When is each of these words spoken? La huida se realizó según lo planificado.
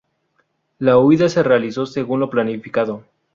La 0.79 0.97
huida 0.97 1.29
se 1.29 1.43
realizó 1.43 1.85
según 1.85 2.21
lo 2.21 2.31
planificado. 2.31 3.03